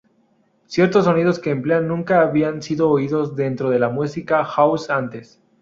[0.65, 5.39] Ciertos sonidos que emplea nunca habían sido oídos dentro de la música house antes.